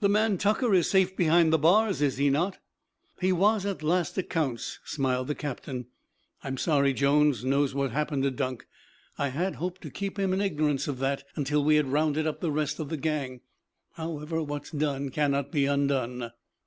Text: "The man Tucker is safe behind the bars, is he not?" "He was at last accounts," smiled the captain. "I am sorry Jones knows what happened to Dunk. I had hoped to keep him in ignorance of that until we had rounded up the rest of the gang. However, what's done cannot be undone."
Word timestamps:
"The 0.00 0.10
man 0.10 0.36
Tucker 0.36 0.74
is 0.74 0.90
safe 0.90 1.16
behind 1.16 1.50
the 1.50 1.56
bars, 1.58 2.02
is 2.02 2.18
he 2.18 2.28
not?" 2.28 2.58
"He 3.22 3.32
was 3.32 3.64
at 3.64 3.82
last 3.82 4.18
accounts," 4.18 4.80
smiled 4.84 5.28
the 5.28 5.34
captain. 5.34 5.86
"I 6.44 6.48
am 6.48 6.58
sorry 6.58 6.92
Jones 6.92 7.42
knows 7.42 7.74
what 7.74 7.90
happened 7.90 8.24
to 8.24 8.30
Dunk. 8.30 8.66
I 9.16 9.28
had 9.28 9.54
hoped 9.54 9.80
to 9.80 9.90
keep 9.90 10.18
him 10.18 10.34
in 10.34 10.42
ignorance 10.42 10.88
of 10.88 10.98
that 10.98 11.24
until 11.36 11.64
we 11.64 11.76
had 11.76 11.86
rounded 11.90 12.26
up 12.26 12.40
the 12.42 12.52
rest 12.52 12.78
of 12.80 12.90
the 12.90 12.98
gang. 12.98 13.40
However, 13.94 14.42
what's 14.42 14.72
done 14.72 15.08
cannot 15.08 15.50
be 15.52 15.64
undone." 15.64 16.32